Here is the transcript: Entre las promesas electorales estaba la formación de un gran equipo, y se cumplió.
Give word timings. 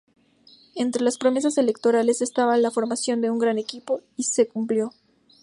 Entre 0.73 1.03
las 1.03 1.19
promesas 1.19 1.59
electorales 1.59 2.23
estaba 2.23 2.57
la 2.57 2.71
formación 2.71 3.21
de 3.21 3.29
un 3.29 3.37
gran 3.37 3.59
equipo, 3.59 4.01
y 4.17 4.23
se 4.23 4.47
cumplió. 4.47 4.91